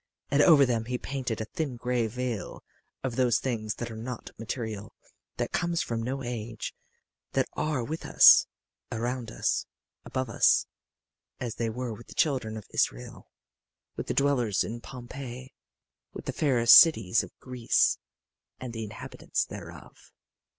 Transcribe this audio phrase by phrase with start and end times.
[0.31, 2.63] And over them he painted a thin gray veil
[3.03, 4.95] of those things that are not material,
[5.37, 6.73] that come from no age,
[7.33, 8.47] that are with us,
[8.91, 9.67] around us,
[10.03, 10.65] above us
[11.39, 13.29] as they were with the children of Israel,
[13.95, 15.53] with the dwellers in Pompeii,
[16.13, 17.99] with the fair cities of Greece
[18.59, 20.11] and the inhabitants thereof.